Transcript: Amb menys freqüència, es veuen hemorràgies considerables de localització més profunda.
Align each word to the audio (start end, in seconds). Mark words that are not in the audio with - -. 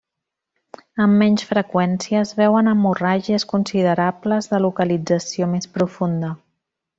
Amb 1.03 1.19
menys 1.23 1.43
freqüència, 1.49 2.17
es 2.25 2.31
veuen 2.39 2.71
hemorràgies 2.71 3.45
considerables 3.55 4.49
de 4.55 4.63
localització 4.67 5.51
més 5.53 5.71
profunda. 5.77 6.33